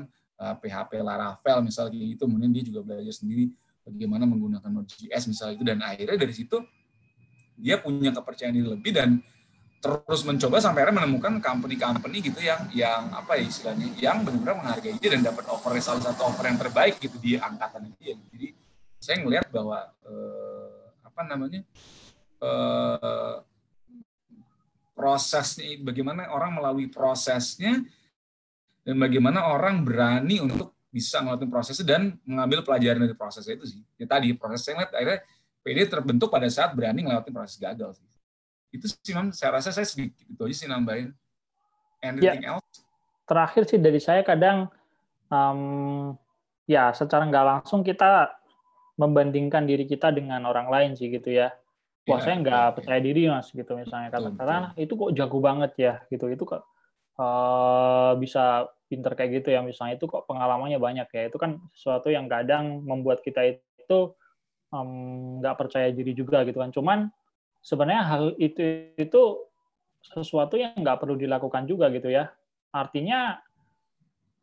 PHP 0.58 0.92
Laravel 1.06 1.58
misalnya 1.62 1.98
gitu, 2.02 2.26
kemudian 2.26 2.50
dia 2.50 2.64
juga 2.66 2.82
belajar 2.82 3.14
sendiri 3.14 3.54
bagaimana 3.86 4.26
menggunakan 4.26 4.70
Node.js 4.70 5.30
misalnya 5.30 5.54
itu 5.58 5.66
dan 5.66 5.80
akhirnya 5.82 6.18
dari 6.18 6.34
situ 6.34 6.58
dia 7.62 7.78
punya 7.78 8.10
kepercayaan 8.10 8.58
diri 8.58 8.70
lebih 8.70 8.92
dan 8.94 9.10
terus 9.82 10.22
mencoba 10.22 10.62
sampai 10.62 10.86
akhirnya 10.86 11.06
menemukan 11.06 11.42
company-company 11.42 12.18
gitu 12.22 12.40
yang 12.42 12.70
yang 12.70 13.10
apa 13.18 13.38
ya 13.38 13.50
istilahnya 13.50 13.88
yang 13.98 14.22
benar-benar 14.22 14.62
menghargai 14.62 14.98
dia 15.02 15.10
dan 15.18 15.26
dapat 15.26 15.46
offer 15.50 15.74
salah 15.82 16.06
satu 16.06 16.22
offer 16.30 16.46
yang 16.46 16.58
terbaik 16.62 17.02
gitu 17.02 17.18
di 17.18 17.38
angkatan 17.42 17.90
dia. 17.98 18.14
Jadi 18.30 18.54
saya 19.02 19.26
ngelihat 19.26 19.50
bahwa 19.50 19.90
eh, 20.06 20.86
apa 21.02 21.22
namanya 21.26 21.62
eh, 22.46 23.36
prosesnya 24.94 25.82
bagaimana 25.82 26.30
orang 26.30 26.62
melalui 26.62 26.86
prosesnya 26.86 27.82
dan 28.82 28.96
bagaimana 28.98 29.46
orang 29.46 29.86
berani 29.86 30.42
untuk 30.42 30.74
bisa 30.92 31.24
ngelakuin 31.24 31.48
prosesnya 31.48 31.86
dan 31.88 32.02
mengambil 32.28 32.68
pelajaran 32.68 33.08
dari 33.08 33.16
prosesnya 33.16 33.56
itu 33.56 33.66
sih. 33.78 33.82
Ya 33.96 34.06
tadi 34.10 34.36
proses 34.36 34.68
saya 34.68 34.82
ngeliat 34.82 34.92
akhirnya 34.92 35.20
PD 35.62 35.78
terbentuk 35.88 36.28
pada 36.28 36.50
saat 36.52 36.76
berani 36.76 37.08
ngelakuin 37.08 37.32
proses 37.32 37.56
gagal 37.62 38.02
sih. 38.02 38.08
Itu 38.76 38.86
sih 38.92 39.14
mam. 39.16 39.32
Saya 39.32 39.56
rasa 39.56 39.72
saya 39.72 39.88
sedikit 39.88 40.28
itu 40.28 40.42
aja 40.44 40.56
sih 40.56 40.68
nambahin. 40.68 41.16
Anything 42.04 42.44
ya. 42.44 42.58
else? 42.58 42.84
Terakhir 43.24 43.64
sih 43.70 43.80
dari 43.80 44.02
saya 44.04 44.26
kadang 44.26 44.68
um, 45.32 46.12
ya 46.68 46.92
secara 46.92 47.24
nggak 47.30 47.46
langsung 47.48 47.86
kita 47.86 48.36
membandingkan 49.00 49.64
diri 49.64 49.88
kita 49.88 50.12
dengan 50.12 50.44
orang 50.44 50.68
lain 50.68 50.92
sih 51.00 51.08
gitu 51.08 51.32
ya. 51.32 51.56
Wah 52.10 52.18
ya, 52.18 52.24
saya 52.26 52.36
nggak 52.42 52.66
ya, 52.68 52.74
percaya 52.76 53.00
diri 53.00 53.30
mas 53.30 53.48
gitu 53.54 53.72
misalnya. 53.78 54.10
Kata-kata 54.12 54.76
itu 54.76 54.92
kok 54.98 55.14
jago 55.16 55.38
banget 55.40 55.72
ya? 55.80 55.94
Gitu. 56.10 56.26
Itu 56.34 56.44
kok 56.44 56.68
uh, 57.20 58.14
bisa 58.20 58.70
pinter 58.88 59.16
kayak 59.16 59.42
gitu 59.44 59.56
ya 59.56 59.64
misalnya 59.64 59.96
itu 59.96 60.08
kok 60.08 60.28
pengalamannya 60.28 60.78
banyak 60.78 61.08
ya 61.12 61.24
itu 61.32 61.38
kan 61.40 61.60
sesuatu 61.72 62.12
yang 62.12 62.28
kadang 62.28 62.84
membuat 62.84 63.24
kita 63.24 63.56
itu 63.56 64.16
nggak 64.72 65.56
um, 65.56 65.60
percaya 65.60 65.92
diri 65.92 66.16
juga 66.16 66.44
gitu 66.48 66.60
kan 66.60 66.72
cuman 66.72 67.00
sebenarnya 67.62 68.04
hal 68.04 68.24
itu 68.42 68.92
itu 68.98 69.22
sesuatu 70.02 70.58
yang 70.58 70.74
nggak 70.82 70.98
perlu 70.98 71.16
dilakukan 71.16 71.70
juga 71.70 71.94
gitu 71.94 72.10
ya. 72.10 72.34
Artinya 72.74 73.38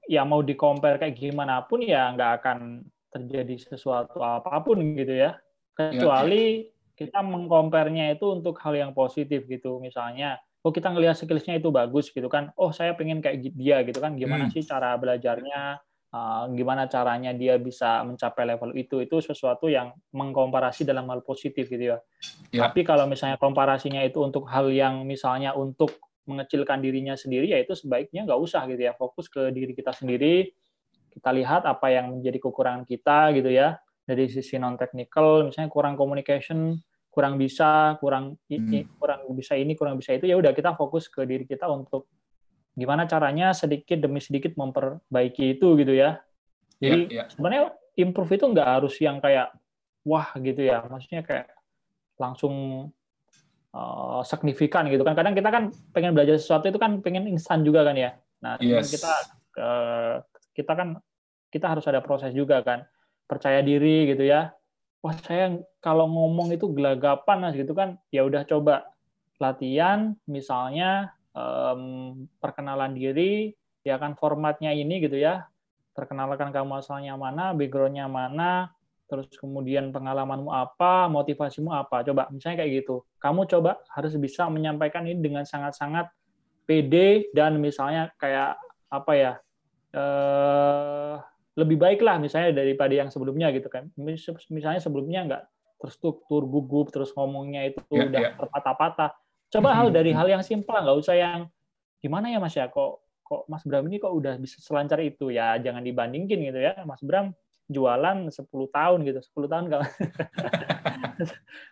ya 0.09 0.25
mau 0.25 0.41
di 0.41 0.55
compare 0.55 0.97
kayak 0.97 1.19
gimana 1.19 1.67
pun 1.67 1.85
ya 1.85 2.15
nggak 2.15 2.33
akan 2.41 2.87
terjadi 3.13 3.75
sesuatu 3.75 4.23
apa 4.23 4.63
pun 4.63 4.79
gitu 4.95 5.13
ya. 5.13 5.35
Kecuali 5.75 6.63
ya. 6.63 6.67
kita 6.95 7.21
mengkomparnya 7.23 8.15
itu 8.15 8.27
untuk 8.31 8.59
hal 8.63 8.75
yang 8.79 8.93
positif 8.95 9.47
gitu. 9.51 9.83
Misalnya, 9.83 10.39
oh 10.63 10.73
kita 10.75 10.91
ngelihat 10.91 11.15
skillsnya 11.19 11.59
itu 11.59 11.71
bagus 11.71 12.11
gitu 12.11 12.27
kan. 12.27 12.51
Oh 12.59 12.75
saya 12.75 12.95
pengen 12.99 13.23
kayak 13.23 13.55
dia 13.55 13.83
gitu 13.87 13.99
kan. 14.03 14.19
Gimana 14.19 14.49
hmm. 14.49 14.53
sih 14.55 14.63
cara 14.67 14.95
belajarnya? 14.99 15.83
Uh, 16.09 16.49
gimana 16.57 16.89
caranya 16.89 17.37
dia 17.37 17.61
bisa 17.61 18.01
mencapai 18.01 18.49
level 18.49 18.73
itu 18.73 19.05
itu 19.05 19.21
sesuatu 19.21 19.69
yang 19.69 19.93
mengkomparasi 20.17 20.89
dalam 20.89 21.05
hal 21.13 21.21
positif 21.21 21.69
gitu 21.69 21.93
ya. 21.93 22.01
ya. 22.49 22.65
Tapi 22.65 22.81
kalau 22.81 23.05
misalnya 23.05 23.37
komparasinya 23.37 24.01
itu 24.01 24.25
untuk 24.25 24.49
hal 24.49 24.73
yang 24.73 25.05
misalnya 25.05 25.53
untuk 25.53 26.01
mengecilkan 26.29 26.85
dirinya 26.85 27.17
sendiri 27.17 27.49
ya 27.49 27.61
itu 27.61 27.73
sebaiknya 27.73 28.29
nggak 28.29 28.41
usah 28.41 28.69
gitu 28.69 28.85
ya 28.85 28.93
fokus 28.93 29.33
ke 29.33 29.49
diri 29.49 29.73
kita 29.73 29.97
sendiri 29.97 30.53
kita 31.13 31.33
lihat 31.33 31.65
apa 31.65 31.89
yang 31.89 32.21
menjadi 32.21 32.39
kekurangan 32.39 32.85
kita 32.85 33.33
gitu 33.33 33.49
ya 33.49 33.81
dari 34.05 34.29
sisi 34.29 34.61
non 34.61 34.77
technical 34.77 35.49
misalnya 35.49 35.73
kurang 35.73 35.97
communication 35.97 36.77
kurang 37.19 37.35
bisa 37.35 37.99
kurang 37.99 38.39
ini 38.47 38.87
hmm. 38.87 38.95
kurang 39.03 39.27
bisa 39.35 39.59
ini 39.59 39.75
kurang 39.75 39.99
bisa 39.99 40.15
itu 40.15 40.31
ya 40.31 40.39
udah 40.39 40.55
kita 40.55 40.79
fokus 40.79 41.11
ke 41.11 41.27
diri 41.27 41.43
kita 41.51 41.67
untuk 41.67 42.07
gimana 42.79 43.11
caranya 43.11 43.51
sedikit 43.51 43.99
demi 43.99 44.23
sedikit 44.23 44.55
memperbaiki 44.55 45.59
itu 45.59 45.75
gitu 45.83 45.99
ya. 45.99 46.23
Jadi 46.79 47.11
yeah, 47.11 47.27
yeah. 47.27 47.27
sebenarnya 47.27 47.75
improve 47.99 48.39
itu 48.39 48.47
nggak 48.47 48.69
harus 48.71 48.95
yang 49.03 49.19
kayak 49.19 49.51
wah 50.07 50.31
gitu 50.39 50.63
ya, 50.63 50.87
maksudnya 50.87 51.27
kayak 51.27 51.51
langsung 52.23 52.87
uh, 53.75 54.23
signifikan 54.23 54.87
gitu 54.87 55.03
kan. 55.03 55.19
Kadang 55.19 55.35
kita 55.35 55.51
kan 55.51 55.75
pengen 55.91 56.15
belajar 56.15 56.39
sesuatu 56.39 56.71
itu 56.71 56.79
kan 56.79 57.03
pengen 57.03 57.27
instan 57.27 57.67
juga 57.67 57.83
kan 57.83 57.99
ya. 57.99 58.15
Nah 58.47 58.63
yes. 58.63 58.95
kita 58.95 59.13
uh, 59.59 60.15
kita 60.55 60.73
kan 60.79 61.03
kita 61.51 61.67
harus 61.67 61.83
ada 61.91 61.99
proses 61.99 62.31
juga 62.31 62.63
kan, 62.63 62.87
percaya 63.27 63.59
diri 63.59 64.07
gitu 64.15 64.23
ya. 64.23 64.55
Wah 64.99 65.15
saya 65.23 65.63
kalau 65.79 66.11
ngomong 66.11 66.51
itu 66.51 66.67
gelagapan 66.75 67.39
mas 67.39 67.55
gitu 67.55 67.71
kan, 67.71 68.03
ya 68.11 68.27
udah 68.27 68.43
coba 68.43 68.91
latihan 69.39 70.19
misalnya 70.27 71.15
um, 71.39 72.27
perkenalan 72.43 72.99
diri, 72.99 73.55
ya 73.87 73.95
kan 74.03 74.19
formatnya 74.19 74.75
ini 74.75 74.99
gitu 74.99 75.15
ya. 75.15 75.47
Perkenalkan 75.95 76.51
kamu 76.51 76.83
asalnya 76.83 77.15
mana, 77.15 77.55
backgroundnya 77.55 78.11
mana, 78.11 78.75
terus 79.11 79.27
kemudian 79.39 79.91
pengalamanmu 79.91 80.51
apa, 80.51 81.07
motivasimu 81.11 81.71
apa. 81.75 82.03
Coba 82.07 82.27
misalnya 82.31 82.63
kayak 82.63 82.83
gitu. 82.85 83.03
Kamu 83.19 83.47
coba 83.51 83.83
harus 83.95 84.15
bisa 84.19 84.47
menyampaikan 84.47 85.07
ini 85.07 85.19
dengan 85.19 85.43
sangat-sangat 85.43 86.11
pede 86.69 87.31
dan 87.35 87.59
misalnya 87.59 88.13
kayak 88.21 88.61
apa 88.93 89.13
ya, 89.17 89.33
eh, 89.95 91.15
lebih 91.59 91.75
baik 91.75 92.01
lah 92.07 92.23
misalnya 92.23 92.63
daripada 92.63 92.95
yang 92.95 93.11
sebelumnya 93.11 93.51
gitu 93.51 93.67
kan. 93.67 93.91
Misalnya 94.49 94.79
sebelumnya 94.79 95.27
nggak 95.27 95.43
terstruktur, 95.83 96.47
gugup, 96.47 96.95
terus 96.95 97.11
ngomongnya 97.15 97.75
itu 97.75 97.83
yeah, 97.91 98.07
udah 98.07 98.23
yeah. 98.23 98.35
terpatah-patah 98.39 99.11
Coba 99.49 99.73
hal 99.73 99.89
dari 99.89 100.13
hal 100.13 100.29
yang 100.29 100.45
simpel, 100.45 100.77
nggak 100.77 100.99
usah 101.01 101.17
yang 101.17 101.49
gimana 102.05 102.29
ya 102.29 102.37
Mas 102.37 102.53
ya, 102.53 102.69
kok 102.69 103.01
kok 103.25 103.49
Mas 103.49 103.65
Bram 103.65 103.85
ini 103.89 103.97
kok 103.97 104.13
udah 104.13 104.37
bisa 104.37 104.61
selancar 104.61 105.01
itu 105.01 105.33
ya, 105.33 105.57
jangan 105.57 105.81
dibandingin 105.81 106.53
gitu 106.53 106.61
ya. 106.61 106.77
Mas 106.85 107.01
Bram 107.01 107.33
jualan 107.69 108.29
10 108.29 108.45
tahun 108.49 108.99
gitu, 109.09 109.21
10 109.25 109.49
tahun 109.49 109.65
kalau 109.73 109.85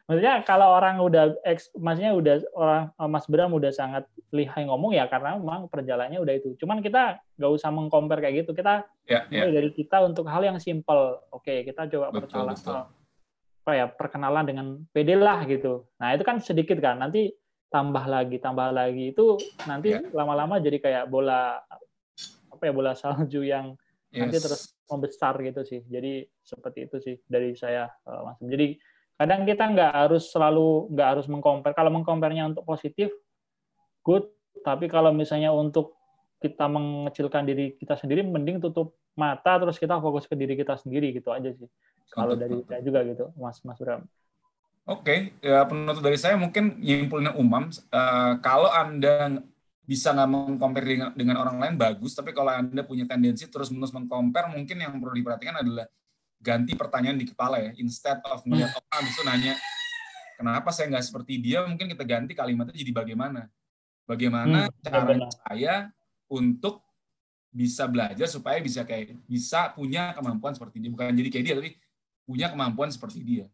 maksudnya 0.07 0.43
kalau 0.43 0.75
orang 0.75 0.99
udah 0.99 1.38
eks, 1.47 1.71
maksudnya 1.79 2.12
udah 2.15 2.35
orang 2.57 2.85
Mas 3.11 3.26
Bram 3.31 3.53
udah 3.55 3.71
sangat 3.71 4.05
lihai 4.35 4.67
ngomong 4.67 4.93
ya 4.95 5.07
karena 5.07 5.38
memang 5.38 5.71
perjalanannya 5.71 6.21
udah 6.21 6.35
itu. 6.37 6.59
Cuman 6.59 6.83
kita 6.83 7.23
nggak 7.38 7.53
usah 7.53 7.71
mengcompare 7.71 8.23
kayak 8.23 8.47
gitu. 8.47 8.53
Kita 8.57 8.85
ya, 9.07 9.25
ya. 9.31 9.49
dari 9.49 9.71
kita 9.71 10.03
untuk 10.03 10.26
hal 10.26 10.43
yang 10.43 10.59
simpel. 10.59 11.23
Oke, 11.31 11.62
kita 11.62 11.87
coba 11.91 12.11
perkenalan 12.12 12.57
apa 13.67 13.75
ya 13.75 13.91
perkenalan 13.91 14.45
dengan 14.47 14.67
PD 14.95 15.19
lah 15.19 15.43
gitu. 15.43 15.91
Nah, 15.99 16.15
itu 16.15 16.23
kan 16.23 16.38
sedikit 16.38 16.79
kan. 16.79 17.03
Nanti 17.03 17.35
tambah 17.67 18.07
lagi, 18.07 18.38
tambah 18.38 18.71
lagi 18.71 19.11
itu 19.11 19.35
nanti 19.67 19.91
ya. 19.91 20.00
lama-lama 20.15 20.62
jadi 20.62 20.79
kayak 20.79 21.05
bola 21.11 21.59
apa 22.47 22.62
ya 22.62 22.73
bola 22.73 22.95
salju 22.95 23.43
yang 23.43 23.75
yes. 24.15 24.21
nanti 24.23 24.37
terus 24.38 24.62
membesar 24.87 25.35
gitu 25.43 25.67
sih. 25.67 25.83
Jadi 25.91 26.23
seperti 26.47 26.79
itu 26.87 26.97
sih 27.03 27.17
dari 27.26 27.59
saya 27.59 27.91
uh, 28.07 28.23
Mas. 28.31 28.38
Jadi 28.38 28.79
kadang 29.16 29.49
kita 29.49 29.64
nggak 29.73 29.92
harus 29.92 30.28
selalu 30.28 30.92
nggak 30.92 31.08
harus 31.16 31.26
mengcompare. 31.26 31.73
Kalau 31.73 31.90
mengkomparnya 31.92 32.52
untuk 32.52 32.64
positif, 32.68 33.12
good. 34.04 34.28
Tapi 34.64 34.88
kalau 34.88 35.12
misalnya 35.12 35.52
untuk 35.52 35.96
kita 36.40 36.68
mengecilkan 36.68 37.49
diri 37.49 37.75
kita 37.80 37.96
sendiri, 37.96 38.25
mending 38.25 38.61
tutup 38.61 38.96
mata 39.16 39.56
terus 39.56 39.80
kita 39.80 39.96
fokus 39.96 40.28
ke 40.28 40.37
diri 40.37 40.54
kita 40.54 40.76
sendiri 40.76 41.16
gitu 41.16 41.32
aja 41.32 41.49
sih. 41.56 41.68
Kalau 42.12 42.37
dari 42.37 42.61
saya 42.68 42.85
juga 42.85 43.02
gitu, 43.02 43.32
Mas 43.40 43.58
Mas 43.64 43.80
Bram. 43.80 44.04
Oke, 44.87 45.02
okay. 45.02 45.18
ya 45.42 45.66
penutup 45.66 45.99
dari 45.99 46.14
saya 46.14 46.38
mungkin 46.38 46.78
nyimpulnya 46.78 47.35
umam. 47.35 47.75
Uh, 47.90 48.38
kalau 48.38 48.70
anda 48.70 49.42
bisa 49.82 50.14
nggak 50.14 50.30
mengcompare 50.30 50.87
dengan, 50.87 51.11
dengan 51.11 51.37
orang 51.42 51.58
lain 51.58 51.75
bagus, 51.75 52.14
tapi 52.14 52.30
kalau 52.30 52.54
anda 52.54 52.87
punya 52.87 53.02
tendensi 53.02 53.50
terus 53.50 53.75
menerus 53.75 53.90
mengcompare, 53.90 54.46
mungkin 54.54 54.78
yang 54.78 54.94
perlu 55.02 55.18
diperhatikan 55.18 55.58
adalah 55.58 55.90
ganti 56.40 56.73
pertanyaan 56.76 57.19
di 57.19 57.26
kepala 57.28 57.61
ya. 57.61 57.71
Instead 57.81 58.21
of 58.26 58.45
melihat 58.47 58.73
hmm. 58.75 58.83
orang 58.90 59.05
itu 59.09 59.23
nanya, 59.26 59.55
kenapa 60.37 60.69
saya 60.71 60.93
nggak 60.93 61.07
seperti 61.07 61.40
dia, 61.40 61.64
mungkin 61.64 61.90
kita 61.90 62.05
ganti 62.05 62.33
kalimatnya 62.37 62.76
jadi 62.76 62.93
bagaimana. 62.93 63.49
Bagaimana 64.07 64.71
hmm, 64.71 64.76
cara 64.87 65.02
benar. 65.02 65.31
saya 65.35 65.75
untuk 66.31 66.83
bisa 67.50 67.88
belajar 67.88 68.28
supaya 68.28 68.61
bisa 68.61 68.85
kayak 68.85 69.16
bisa 69.25 69.73
punya 69.73 70.12
kemampuan 70.12 70.52
seperti 70.55 70.78
dia, 70.78 70.90
bukan 70.93 71.16
jadi 71.16 71.31
kayak 71.33 71.45
dia, 71.45 71.55
tapi 71.59 71.71
punya 72.26 72.47
kemampuan 72.52 72.90
seperti 72.93 73.21
dia 73.25 73.47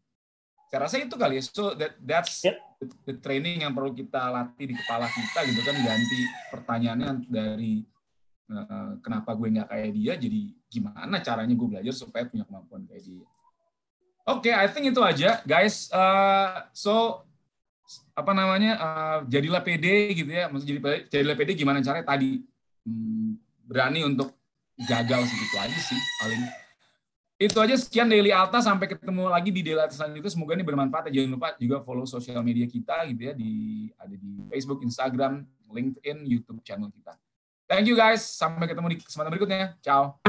saya 0.72 0.88
rasa 0.88 1.04
itu 1.04 1.20
kali 1.20 1.36
ya. 1.36 1.44
So 1.44 1.76
that 1.76 2.00
that's 2.00 2.40
yep. 2.48 2.56
the, 2.80 2.88
the 3.04 3.14
training 3.20 3.60
yang 3.60 3.76
perlu 3.76 3.92
kita 3.92 4.32
latih 4.32 4.72
di 4.72 4.74
kepala 4.80 5.04
kita 5.04 5.44
gitu 5.52 5.60
kan 5.68 5.76
ganti 5.84 6.20
pertanyaannya 6.48 7.28
dari 7.28 7.84
uh, 8.50 8.98
kenapa 9.04 9.30
gue 9.36 9.48
nggak 9.58 9.68
kayak 9.68 9.90
dia 9.94 10.12
jadi 10.18 10.40
gimana 10.72 11.16
caranya 11.22 11.54
gue 11.54 11.68
belajar 11.68 11.94
supaya 11.94 12.24
punya 12.26 12.42
kemampuan 12.48 12.88
kayak 12.88 13.04
dia. 13.04 13.28
Oke, 14.22 14.48
okay, 14.50 14.54
I 14.54 14.70
think 14.70 14.86
itu 14.86 15.02
aja, 15.02 15.42
guys. 15.42 15.90
Uh, 15.90 16.62
so 16.70 17.26
apa 18.14 18.32
namanya 18.32 18.72
uh, 18.78 19.18
jadilah 19.26 19.58
PD 19.66 20.14
gitu 20.14 20.30
ya. 20.30 20.46
Maksud 20.46 20.66
jadi 20.66 20.80
jadilah 21.10 21.34
PD 21.34 21.58
gimana 21.58 21.82
caranya? 21.82 22.06
Tadi 22.06 22.38
hmm, 22.86 23.30
berani 23.66 24.06
untuk 24.06 24.30
gagal 24.78 25.26
segitu 25.26 25.56
aja 25.58 25.78
sih 25.82 26.00
paling. 26.22 26.42
Itu 27.42 27.58
aja 27.58 27.74
sekian 27.74 28.06
Daily 28.06 28.30
Alta. 28.30 28.62
Sampai 28.62 28.86
ketemu 28.86 29.26
lagi 29.26 29.50
di 29.50 29.58
Daily 29.66 29.82
Alta 29.82 29.98
selanjutnya. 29.98 30.30
Semoga 30.30 30.54
ini 30.54 30.62
bermanfaat. 30.62 31.10
Jangan 31.10 31.30
lupa 31.34 31.48
juga 31.58 31.82
follow 31.82 32.06
sosial 32.06 32.46
media 32.46 32.70
kita 32.70 33.02
gitu 33.10 33.22
ya. 33.26 33.34
Di 33.34 33.50
ada 33.98 34.14
di 34.14 34.46
Facebook 34.54 34.86
Instagram 34.86 35.42
LinkedIn 35.66 36.30
YouTube 36.30 36.62
channel 36.62 36.94
kita 36.94 37.18
Thank 37.72 37.88
you 37.88 37.96
guys. 37.96 38.20
Sampai 38.20 38.68
ketemu 38.68 38.92
di 38.92 38.96
kesempatan 39.00 39.32
berikutnya. 39.32 39.80
Ciao. 39.80 40.20